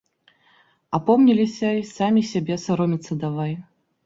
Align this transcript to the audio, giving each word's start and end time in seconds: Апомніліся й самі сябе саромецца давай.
Апомніліся 0.97 1.67
й 1.79 1.87
самі 1.91 2.21
сябе 2.31 2.59
саромецца 2.65 3.13
давай. 3.27 3.53